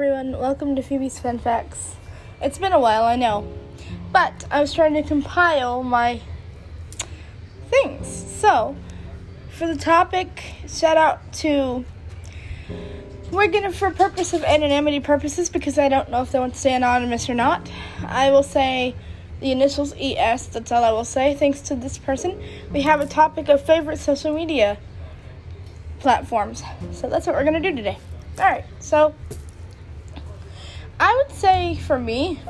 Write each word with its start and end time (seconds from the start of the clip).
everyone, 0.00 0.38
welcome 0.38 0.76
to 0.76 0.80
Phoebe's 0.80 1.18
Fun 1.18 1.40
Facts. 1.40 1.96
It's 2.40 2.56
been 2.56 2.72
a 2.72 2.78
while, 2.78 3.02
I 3.02 3.16
know, 3.16 3.52
but 4.12 4.44
I 4.48 4.60
was 4.60 4.72
trying 4.72 4.94
to 4.94 5.02
compile 5.02 5.82
my 5.82 6.20
things. 7.68 8.06
So, 8.06 8.76
for 9.50 9.66
the 9.66 9.74
topic, 9.74 10.54
shout 10.68 10.96
out 10.96 11.32
to. 11.38 11.84
We're 13.32 13.48
gonna, 13.48 13.72
for 13.72 13.90
purpose 13.90 14.32
of 14.32 14.44
anonymity 14.44 15.00
purposes, 15.00 15.50
because 15.50 15.78
I 15.78 15.88
don't 15.88 16.08
know 16.10 16.22
if 16.22 16.30
they 16.30 16.38
want 16.38 16.54
to 16.54 16.60
stay 16.60 16.74
anonymous 16.74 17.28
or 17.28 17.34
not, 17.34 17.68
I 18.06 18.30
will 18.30 18.44
say 18.44 18.94
the 19.40 19.50
initials 19.50 19.94
ES, 19.98 20.46
that's 20.46 20.70
all 20.70 20.84
I 20.84 20.92
will 20.92 21.04
say. 21.04 21.34
Thanks 21.34 21.60
to 21.62 21.74
this 21.74 21.98
person, 21.98 22.40
we 22.72 22.82
have 22.82 23.00
a 23.00 23.06
topic 23.06 23.48
of 23.48 23.60
favorite 23.60 23.98
social 23.98 24.32
media 24.32 24.78
platforms. 25.98 26.62
So 26.92 27.08
that's 27.08 27.26
what 27.26 27.34
we're 27.34 27.42
gonna 27.42 27.58
do 27.58 27.74
today. 27.74 27.98
Alright, 28.38 28.64
so 28.78 29.12
I 31.00 31.14
would 31.14 31.36
say 31.36 31.76
for 31.76 31.98
me, 31.98 32.40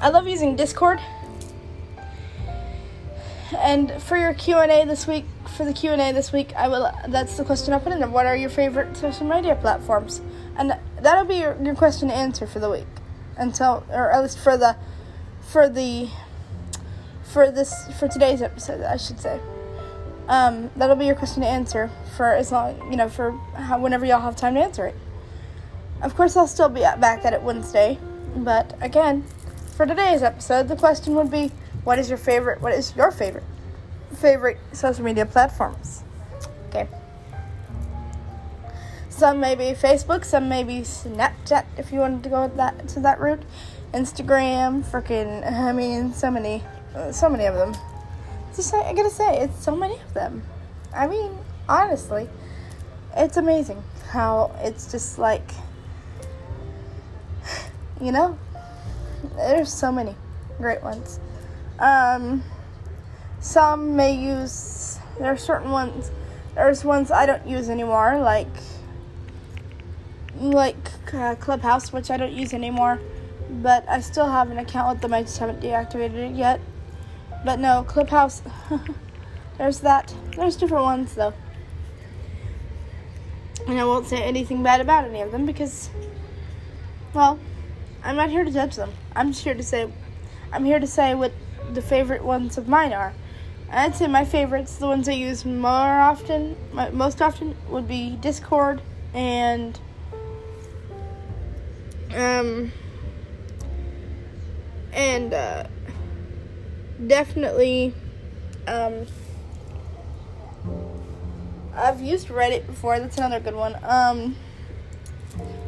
I 0.00 0.10
love 0.10 0.26
using 0.26 0.56
Discord. 0.56 1.00
And 3.56 3.92
for 4.02 4.16
your 4.16 4.34
Q&A 4.34 4.84
this 4.84 5.06
week, 5.06 5.24
for 5.56 5.64
the 5.64 5.72
Q&A 5.72 6.12
this 6.12 6.32
week, 6.32 6.54
I 6.54 6.68
will 6.68 6.90
that's 7.08 7.36
the 7.36 7.44
question 7.44 7.72
I 7.72 7.78
put 7.78 7.92
in 7.92 8.00
there. 8.00 8.08
What 8.08 8.26
are 8.26 8.36
your 8.36 8.50
favorite 8.50 8.96
social 8.96 9.26
media 9.26 9.54
platforms? 9.54 10.20
And 10.56 10.74
that'll 11.00 11.24
be 11.24 11.36
your, 11.36 11.56
your 11.62 11.74
question 11.74 12.08
to 12.08 12.14
answer 12.14 12.46
for 12.46 12.58
the 12.58 12.70
week. 12.70 12.86
Until 13.36 13.84
or 13.90 14.10
at 14.10 14.22
least 14.22 14.38
for 14.38 14.56
the 14.56 14.76
for 15.40 15.68
the 15.68 16.10
for 17.22 17.50
this 17.50 17.74
for 17.98 18.08
today's 18.08 18.42
episode, 18.42 18.82
I 18.82 18.96
should 18.96 19.20
say. 19.20 19.40
Um, 20.28 20.70
that'll 20.76 20.96
be 20.96 21.06
your 21.06 21.14
question 21.14 21.42
to 21.42 21.48
answer 21.48 21.90
for 22.16 22.32
as 22.32 22.50
long 22.50 22.90
you 22.90 22.96
know 22.96 23.08
for 23.08 23.32
how, 23.54 23.78
whenever 23.78 24.04
y'all 24.04 24.20
have 24.20 24.36
time 24.36 24.54
to 24.54 24.60
answer 24.60 24.86
it. 24.86 24.96
Of 26.02 26.14
course, 26.14 26.36
I'll 26.36 26.46
still 26.46 26.68
be 26.68 26.80
back 26.80 27.24
at 27.24 27.32
it 27.32 27.42
Wednesday, 27.42 27.98
but 28.36 28.76
again, 28.80 29.24
for 29.76 29.86
today's 29.86 30.22
episode, 30.22 30.68
the 30.68 30.76
question 30.76 31.14
would 31.14 31.30
be, 31.30 31.52
what 31.84 31.98
is 31.98 32.08
your 32.08 32.18
favorite? 32.18 32.60
What 32.60 32.72
is 32.72 32.94
your 32.94 33.10
favorite 33.10 33.44
favorite 34.14 34.58
social 34.72 35.04
media 35.04 35.26
platforms? 35.26 36.02
Okay. 36.68 36.88
Some 39.08 39.40
may 39.40 39.54
be 39.54 39.72
Facebook, 39.72 40.24
some 40.24 40.48
may 40.48 40.62
be 40.62 40.80
Snapchat 40.80 41.64
if 41.78 41.92
you 41.92 42.00
wanted 42.00 42.22
to 42.24 42.28
go 42.28 42.48
that 42.48 42.88
to 42.88 43.00
that 43.00 43.18
route. 43.18 43.42
Instagram, 43.94 44.84
freaking, 44.84 45.50
I 45.50 45.72
mean, 45.72 46.12
so 46.12 46.30
many, 46.30 46.62
so 47.12 47.28
many 47.28 47.46
of 47.46 47.54
them. 47.54 47.74
Just 48.54 48.74
I 48.74 48.92
gotta 48.92 49.10
say, 49.10 49.40
it's 49.40 49.64
so 49.64 49.74
many 49.74 49.94
of 49.94 50.12
them. 50.12 50.42
I 50.94 51.06
mean, 51.06 51.30
honestly, 51.68 52.28
it's 53.16 53.38
amazing 53.38 53.82
how 54.10 54.54
it's 54.60 54.90
just 54.90 55.18
like 55.18 55.50
you 58.00 58.12
know, 58.12 58.38
there's 59.36 59.72
so 59.72 59.90
many 59.90 60.14
great 60.58 60.82
ones. 60.82 61.20
Um, 61.78 62.42
some 63.40 63.96
may 63.96 64.14
use, 64.14 64.98
there 65.18 65.32
are 65.32 65.36
certain 65.36 65.70
ones, 65.70 66.10
there's 66.54 66.84
ones 66.84 67.10
I 67.10 67.26
don't 67.26 67.46
use 67.46 67.68
anymore, 67.68 68.18
like, 68.18 68.48
like 70.36 70.90
uh, 71.14 71.34
Clubhouse, 71.36 71.92
which 71.92 72.10
I 72.10 72.16
don't 72.16 72.32
use 72.32 72.52
anymore, 72.52 73.00
but 73.50 73.88
I 73.88 74.00
still 74.00 74.26
have 74.26 74.50
an 74.50 74.58
account 74.58 74.94
with 74.94 75.02
them, 75.02 75.14
I 75.14 75.22
just 75.22 75.38
haven't 75.38 75.60
deactivated 75.60 76.30
it 76.30 76.34
yet. 76.34 76.60
But 77.44 77.60
no, 77.60 77.84
Clubhouse, 77.84 78.42
there's 79.58 79.80
that. 79.80 80.14
There's 80.36 80.56
different 80.56 80.84
ones 80.84 81.14
though. 81.14 81.32
And 83.68 83.78
I 83.78 83.84
won't 83.84 84.06
say 84.06 84.22
anything 84.22 84.62
bad 84.62 84.80
about 84.80 85.04
any 85.04 85.20
of 85.20 85.32
them 85.32 85.46
because, 85.46 85.90
well, 87.14 87.38
I'm 88.06 88.14
not 88.14 88.30
here 88.30 88.44
to 88.44 88.50
judge 88.52 88.76
them. 88.76 88.92
I'm 89.16 89.32
just 89.32 89.42
here 89.42 89.54
to 89.54 89.64
say, 89.64 89.90
I'm 90.52 90.64
here 90.64 90.78
to 90.78 90.86
say 90.86 91.14
what 91.14 91.32
the 91.72 91.82
favorite 91.82 92.22
ones 92.22 92.56
of 92.56 92.68
mine 92.68 92.92
are. 92.92 93.12
I'd 93.68 93.96
say 93.96 94.06
my 94.06 94.24
favorites, 94.24 94.76
the 94.76 94.86
ones 94.86 95.08
I 95.08 95.12
use 95.12 95.44
more 95.44 95.68
often, 95.68 96.56
most 96.92 97.20
often, 97.20 97.56
would 97.68 97.88
be 97.88 98.16
Discord 98.20 98.80
and 99.12 99.78
um 102.14 102.70
and 104.92 105.34
uh, 105.34 105.64
definitely 107.08 107.92
um 108.68 109.06
I've 111.74 112.00
used 112.00 112.28
Reddit 112.28 112.66
before. 112.66 113.00
That's 113.00 113.18
another 113.18 113.40
good 113.40 113.54
one. 113.54 113.76
Um, 113.82 114.36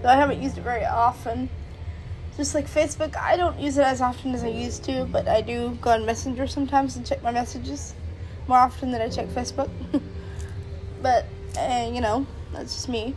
though 0.03 0.09
I 0.09 0.15
haven't 0.15 0.41
used 0.41 0.57
it 0.57 0.63
very 0.63 0.85
often. 0.85 1.51
Just 2.39 2.55
like 2.55 2.71
Facebook, 2.71 3.17
I 3.17 3.37
don't 3.37 3.59
use 3.59 3.79
it 3.79 3.85
as 3.85 4.01
often 4.01 4.33
as 4.33 4.45
I 4.45 4.49
used 4.49 4.85
to, 4.85 5.07
but 5.07 5.27
I 5.27 5.41
do 5.41 5.77
go 5.83 5.91
on 5.91 6.07
Messenger 6.07 6.47
sometimes 6.47 6.95
and 6.95 7.05
check 7.05 7.21
my 7.21 7.33
messages 7.33 7.95
more 8.47 8.59
often 8.59 8.93
than 8.93 9.03
I 9.03 9.09
check 9.09 9.27
Facebook. 9.27 9.69
but, 11.03 11.27
uh, 11.59 11.91
you 11.93 12.01
know, 12.01 12.29
that's 12.53 12.75
just 12.75 12.89
me. 12.89 13.17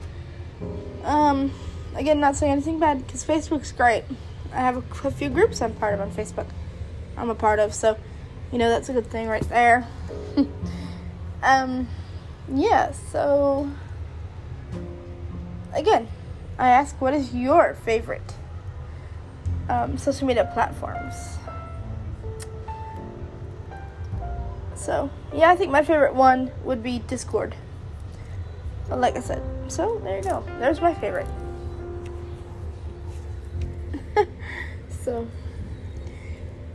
Um, 1.04 1.54
again, 1.94 2.20
not 2.20 2.36
saying 2.36 2.52
anything 2.52 2.80
bad 2.80 3.06
because 3.06 3.24
Facebook's 3.24 3.72
great. 3.72 4.06
I 4.54 4.58
have 4.58 4.78
a, 4.78 5.08
a 5.08 5.12
few 5.12 5.30
groups 5.30 5.62
I'm 5.62 5.76
part 5.76 5.94
of 5.94 6.02
on 6.02 6.12
Facebook. 6.12 6.48
I'm 7.16 7.30
a 7.30 7.36
part 7.36 7.60
of, 7.60 7.76
so 7.76 7.98
you 8.52 8.58
know 8.58 8.70
that's 8.70 8.90
a 8.90 8.94
good 8.94 9.06
thing 9.06 9.28
right 9.28 9.48
there. 9.50 9.88
um, 11.44 11.88
yeah. 12.52 12.92
So 12.92 13.70
again, 15.76 16.08
I 16.58 16.70
ask, 16.70 17.00
what 17.00 17.14
is 17.14 17.36
your 17.36 17.76
favorite 17.76 18.34
um, 19.70 19.98
social 19.98 20.28
media 20.28 20.50
platforms. 20.54 21.38
So, 24.76 25.10
yeah, 25.34 25.52
I 25.52 25.56
think 25.56 25.72
my 25.72 25.84
favorite 25.84 26.16
one 26.16 26.52
would 26.64 26.82
be 26.82 27.00
Discord. 27.00 27.56
But 28.90 29.00
like 29.00 29.16
I 29.16 29.22
said, 29.22 29.44
so 29.68 30.00
there 30.04 30.18
you 30.18 30.24
go. 30.24 30.44
There's 30.60 30.82
my 30.82 30.94
favorite. 30.94 31.28
so, 35.04 35.28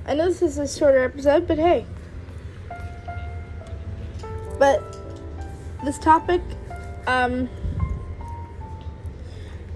I 0.06 0.14
know 0.14 0.26
this 0.28 0.40
is 0.40 0.58
a 0.58 0.68
shorter 0.68 1.02
episode, 1.02 1.48
but 1.48 1.58
hey. 1.58 1.84
But 4.58 4.82
this 5.84 5.98
topic 5.98 6.40
um, 7.06 7.48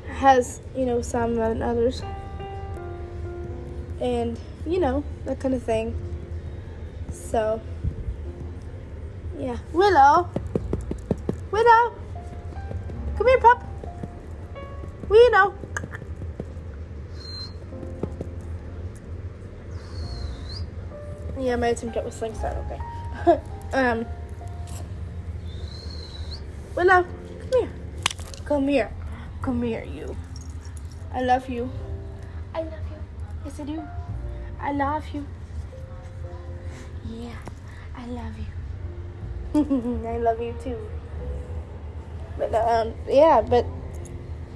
has, 0.08 0.60
you 0.76 0.86
know, 0.86 1.02
some 1.02 1.38
and 1.38 1.62
others 1.62 2.02
and 4.00 4.38
you 4.66 4.80
know 4.80 5.04
that 5.24 5.38
kind 5.40 5.54
of 5.54 5.62
thing. 5.62 5.94
So 7.10 7.60
yeah, 9.38 9.58
Willow, 9.72 10.28
Willow, 11.50 11.94
come 13.16 13.26
here, 13.26 13.40
pup. 13.40 13.64
Willow. 15.08 15.54
Yeah, 21.38 21.56
my 21.56 21.68
attempt 21.68 21.96
at 21.96 22.04
whistling 22.04 22.34
started 22.34 22.64
okay. 23.26 23.40
um, 23.72 24.06
Willow, 26.76 27.04
come 27.04 27.50
here, 27.58 27.70
come 28.44 28.68
here, 28.68 28.92
come 29.42 29.62
here, 29.62 29.84
you. 29.84 30.16
I 31.12 31.22
love 31.22 31.48
you. 31.48 31.70
Yes, 33.44 33.60
I 33.60 33.64
do. 33.64 33.82
I 34.60 34.72
love 34.72 35.08
you. 35.14 35.26
Yeah, 37.08 37.34
I 37.96 38.06
love 38.06 38.34
you. 38.38 40.02
I 40.06 40.18
love 40.18 40.40
you 40.40 40.54
too. 40.62 40.78
But 42.38 42.54
um, 42.54 42.94
yeah, 43.08 43.40
but 43.40 43.66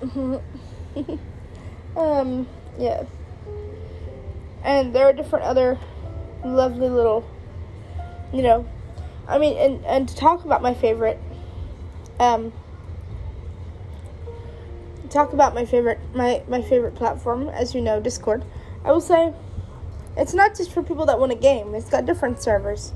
um, 1.97 2.47
yeah. 2.79 3.05
And 4.63 4.95
there 4.95 5.07
are 5.07 5.13
different 5.13 5.45
other 5.45 5.79
lovely 6.45 6.89
little, 6.89 7.25
you 8.33 8.43
know, 8.43 8.67
I 9.27 9.39
mean, 9.39 9.57
and 9.57 9.85
and 9.85 10.09
to 10.09 10.17
talk 10.17 10.45
about 10.45 10.63
my 10.63 10.75
favorite, 10.75 11.19
um, 12.21 12.53
talk 15.11 15.33
about 15.33 15.55
my 15.55 15.65
favorite 15.65 15.99
my 16.15 16.43
my 16.49 16.61
favorite 16.63 16.95
platform, 16.95 17.49
as 17.49 17.75
you 17.75 17.81
know, 17.81 18.01
Discord. 18.01 18.45
I 18.85 18.93
will 18.93 19.01
say 19.01 19.33
it's 20.17 20.35
not 20.35 20.57
just 20.57 20.71
for 20.71 20.83
people 20.83 21.07
that 21.07 21.19
want 21.19 21.33
a 21.33 21.37
game, 21.37 21.75
it's 21.75 21.89
got 21.89 22.07
different 22.07 22.43
servers. 22.43 22.93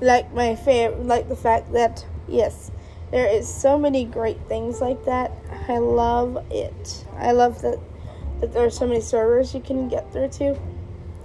Like 0.00 0.32
my 0.32 0.54
favorite, 0.54 1.04
like 1.04 1.28
the 1.28 1.36
fact 1.36 1.72
that, 1.72 2.06
yes, 2.28 2.70
there 3.10 3.26
is 3.26 3.52
so 3.52 3.78
many 3.78 4.04
great 4.04 4.40
things 4.48 4.80
like 4.80 5.04
that. 5.06 5.32
I 5.68 5.78
love 5.78 6.44
it. 6.50 7.04
I 7.16 7.32
love 7.32 7.62
that 7.62 7.78
that 8.40 8.52
there 8.52 8.64
are 8.64 8.70
so 8.70 8.86
many 8.86 9.00
servers 9.00 9.52
you 9.52 9.60
can 9.60 9.88
get 9.88 10.12
through 10.12 10.28
to. 10.28 10.56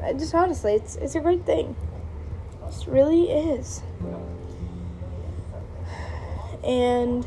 I 0.02 0.14
just 0.14 0.34
honestly, 0.34 0.74
it's 0.74 0.96
it's 0.96 1.16
a 1.16 1.20
great 1.20 1.46
thing. 1.46 1.76
It 2.68 2.88
really 2.88 3.30
is. 3.30 3.82
And 6.64 7.26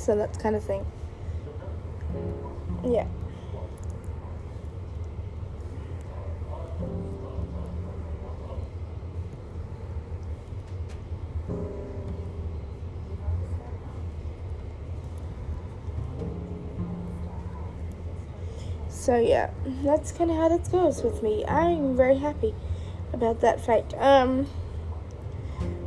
So 0.00 0.16
that's 0.16 0.38
kind 0.38 0.56
of 0.56 0.64
thing. 0.64 0.86
Yeah. 2.82 3.06
So 18.88 19.18
yeah, 19.18 19.50
that's 19.84 20.12
kind 20.12 20.30
of 20.30 20.36
how 20.38 20.48
that 20.48 20.72
goes 20.72 21.02
with 21.02 21.22
me. 21.22 21.44
I'm 21.44 21.94
very 21.94 22.16
happy 22.16 22.54
about 23.12 23.40
that 23.40 23.60
fact. 23.60 23.92
Um, 23.98 24.46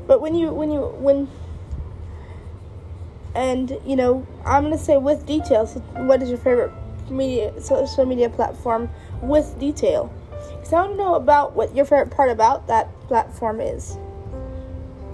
but 0.06 0.21
when 0.21 0.36
you 0.36 0.54
when 0.54 0.69
you 0.69 0.81
when 0.81 1.30
and 3.35 3.77
you 3.85 3.95
know, 3.95 4.25
I'm 4.45 4.63
gonna 4.63 4.77
say 4.77 4.97
with 4.97 5.25
details. 5.25 5.75
What 5.95 6.21
is 6.21 6.30
your 6.30 6.38
favorite 6.38 6.71
media 7.09 7.59
social 7.62 8.06
media 8.06 8.30
platform 8.30 8.89
with 9.21 9.57
detail? 9.59 10.12
Because 10.51 10.74
I 10.74 10.81
want 10.81 10.91
to 10.91 10.97
know 10.97 11.15
about 11.15 11.56
what 11.56 11.75
your 11.75 11.85
favorite 11.85 12.12
part 12.12 12.30
about 12.30 12.68
that 12.68 12.89
platform 13.07 13.59
is. 13.62 13.97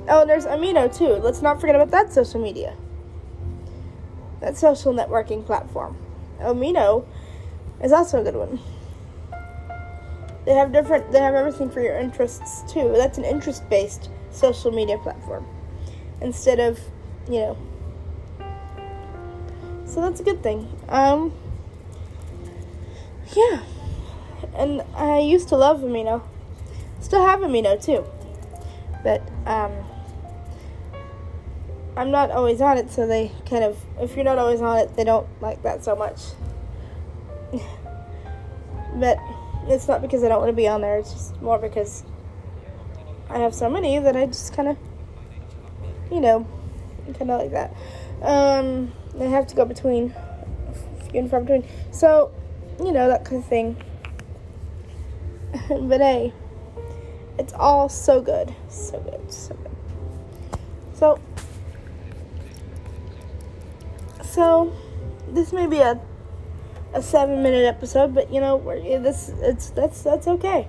Oh, 0.07 0.21
and 0.21 0.29
there's 0.29 0.45
Amino 0.45 0.95
too. 0.95 1.15
Let's 1.15 1.41
not 1.41 1.61
forget 1.61 1.75
about 1.75 1.91
that 1.91 2.11
social 2.11 2.41
media. 2.41 2.75
That 4.41 4.57
social 4.57 4.93
networking 4.93 5.45
platform. 5.45 5.97
Amino 6.39 7.05
is 7.81 7.91
also 7.91 8.21
a 8.21 8.23
good 8.23 8.35
one. 8.35 8.59
They 10.45 10.53
have 10.53 10.71
different. 10.71 11.11
They 11.11 11.19
have 11.19 11.35
everything 11.35 11.69
for 11.69 11.81
your 11.81 11.97
interests 11.97 12.63
too. 12.71 12.91
That's 12.95 13.17
an 13.17 13.25
interest-based 13.25 14.09
social 14.31 14.71
media 14.71 14.97
platform 14.97 15.45
instead 16.21 16.59
of, 16.59 16.79
you 17.27 17.39
know. 17.39 17.57
So 19.89 20.01
that's 20.01 20.19
a 20.19 20.23
good 20.23 20.43
thing. 20.43 20.67
Um. 20.87 21.33
Yeah, 23.35 23.63
and 24.55 24.83
I 24.95 25.19
used 25.19 25.49
to 25.49 25.55
love 25.55 25.81
Amino. 25.81 26.21
Still 27.01 27.25
have 27.25 27.39
Amino 27.39 27.83
too, 27.83 28.05
but 29.03 29.21
um. 29.45 29.71
I'm 31.97 32.11
not 32.11 32.31
always 32.31 32.61
on 32.61 32.77
it, 32.77 32.89
so 32.89 33.05
they 33.05 33.29
kind 33.49 33.61
of, 33.61 33.77
if 33.99 34.15
you're 34.15 34.23
not 34.23 34.37
always 34.37 34.61
on 34.61 34.77
it, 34.77 34.95
they 34.95 35.03
don't 35.03 35.27
like 35.41 35.63
that 35.63 35.83
so 35.83 35.97
much. 35.97 36.21
but 38.95 39.17
it's 39.67 39.85
not 39.85 40.01
because 40.01 40.23
I 40.23 40.29
don't 40.29 40.39
want 40.39 40.49
to 40.49 40.55
be 40.55 40.65
on 40.65 40.79
there, 40.79 40.97
it's 40.97 41.11
just 41.11 41.41
more 41.41 41.59
because 41.59 42.05
I 43.29 43.39
have 43.39 43.53
so 43.53 43.69
many 43.69 43.99
that 43.99 44.15
I 44.15 44.27
just 44.27 44.53
kind 44.53 44.69
of, 44.69 44.77
you 46.09 46.21
know, 46.21 46.47
kind 47.17 47.31
of 47.31 47.41
like 47.41 47.51
that. 47.51 47.75
Um, 48.21 48.93
I 49.19 49.23
have 49.23 49.47
to 49.47 49.55
go 49.55 49.65
between, 49.65 50.13
few 51.09 51.19
and 51.19 51.29
far 51.29 51.41
between. 51.41 51.67
So, 51.91 52.31
you 52.79 52.91
know, 52.91 53.07
that 53.07 53.25
kind 53.25 53.43
of 53.43 53.49
thing. 53.49 53.75
but 55.69 55.99
hey, 55.99 56.33
it's 57.37 57.53
all 57.53 57.89
so 57.89 58.21
good. 58.21 58.53
So 58.69 58.99
good, 58.99 59.31
so 59.31 59.55
good. 59.55 59.71
So, 60.93 61.19
so 64.23 64.73
this 65.29 65.53
may 65.53 65.67
be 65.67 65.79
a 65.79 65.99
a 66.93 67.01
seven 67.01 67.41
minute 67.43 67.65
episode, 67.65 68.13
but 68.13 68.33
you 68.33 68.41
know, 68.41 68.57
we're, 68.57 68.99
this 68.99 69.29
it's 69.41 69.69
that's 69.71 70.01
that's 70.01 70.27
okay, 70.27 70.67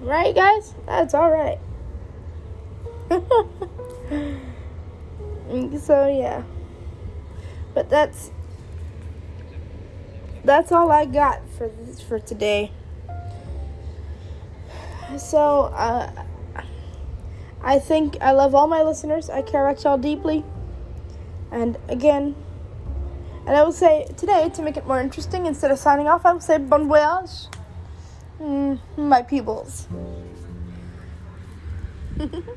right, 0.00 0.34
guys? 0.34 0.74
That's 0.86 1.14
all 1.14 1.30
right. 1.30 1.58
so 5.80 6.08
yeah, 6.08 6.42
but 7.74 7.90
that's 7.90 8.30
that's 10.44 10.72
all 10.72 10.92
I 10.92 11.06
got 11.06 11.40
for 11.56 11.68
this, 11.68 12.00
for 12.00 12.18
today. 12.18 12.70
So 15.18 15.64
uh, 15.74 16.10
I 17.62 17.78
think 17.78 18.16
I 18.20 18.32
love 18.32 18.54
all 18.54 18.66
my 18.66 18.82
listeners. 18.82 19.30
I 19.30 19.42
care 19.42 19.66
about 19.66 19.82
y'all 19.84 19.98
deeply. 19.98 20.44
And 21.50 21.78
again, 21.88 22.34
and 23.46 23.56
I 23.56 23.62
will 23.62 23.72
say 23.72 24.06
today, 24.16 24.50
to 24.50 24.62
make 24.62 24.76
it 24.76 24.86
more 24.86 25.00
interesting, 25.00 25.46
instead 25.46 25.70
of 25.70 25.78
signing 25.78 26.08
off, 26.08 26.26
I 26.26 26.32
will 26.32 26.40
say 26.40 26.58
bon 26.58 26.88
voyage, 26.88 27.46
mm, 28.40 28.78
my 28.96 29.22
peoples. 29.22 29.86